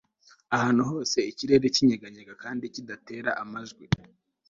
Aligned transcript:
Ahantu 0.55 0.81
hose 0.91 1.17
ikirere 1.31 1.65
kinyeganyega 1.75 2.33
kandi 2.43 2.63
kigatera 2.73 3.29
amajwi 3.43 3.85